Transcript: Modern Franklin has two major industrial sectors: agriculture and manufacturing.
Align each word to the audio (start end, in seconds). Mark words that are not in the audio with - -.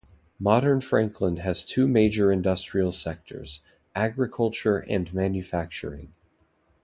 Modern 0.39 0.81
Franklin 0.81 1.35
has 1.37 1.63
two 1.63 1.87
major 1.87 2.31
industrial 2.31 2.89
sectors: 2.91 3.61
agriculture 3.93 4.79
and 4.89 5.13
manufacturing. 5.13 6.11